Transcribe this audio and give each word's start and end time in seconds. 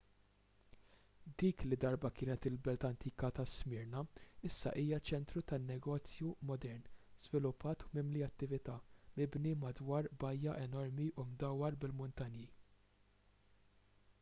dik 1.41 1.59
li 1.71 1.77
darba 1.81 2.09
kienet 2.19 2.47
il-belt 2.49 2.85
antika 2.87 3.29
ta' 3.39 3.45
smyrna 3.51 4.01
issa 4.49 4.71
hija 4.83 4.99
ċentru 5.09 5.43
tan-negozju 5.51 6.31
modern 6.53 6.87
żviluppat 7.27 7.85
u 7.89 7.91
mimli 7.99 8.25
attività 8.31 8.79
mibni 9.21 9.53
madwar 9.65 10.11
bajja 10.25 10.59
enormi 10.65 11.07
u 11.11 11.27
mdawwar 11.33 11.79
bil-muntanji 11.85 12.49